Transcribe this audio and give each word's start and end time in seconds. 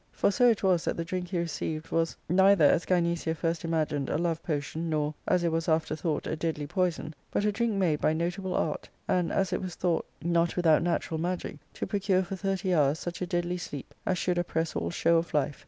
For 0.11 0.31
so 0.31 0.49
it 0.49 0.63
was 0.63 0.83
that 0.85 0.97
the 0.97 1.05
drink 1.05 1.27
he 1.27 1.37
received 1.37 1.91
was 1.91 2.17
neither, 2.27 2.65
as 2.65 2.85
Gynecia 2.87 3.35
first 3.37 3.63
imagined, 3.63 4.09
a 4.09 4.17
love 4.17 4.41
potion, 4.41 4.89
nor, 4.89 5.13
as 5.27 5.43
it 5.43 5.51
was 5.51 5.69
after 5.69 5.95
thought, 5.95 6.25
a 6.25 6.35
deadly 6.35 6.65
poison, 6.65 7.13
but 7.29 7.45
a 7.45 7.51
drink 7.51 7.73
made 7.75 8.01
by 8.01 8.11
notable 8.13 8.55
art, 8.55 8.89
and, 9.07 9.31
as 9.31 9.53
it 9.53 9.61
was 9.61 9.75
thought, 9.75 10.07
not 10.23 10.55
without 10.55 10.81
natural 10.81 11.19
magic, 11.19 11.57
to 11.75 11.85
procure 11.85 12.23
for 12.23 12.35
thirty 12.35 12.73
hours 12.73 12.97
such 12.97 13.21
a 13.21 13.27
deadly 13.27 13.57
sleep 13.59 13.93
as 14.03 14.17
should 14.17 14.39
oppress 14.39 14.75
all 14.75 14.89
show 14.89 15.17
of 15.17 15.35
life. 15.35 15.59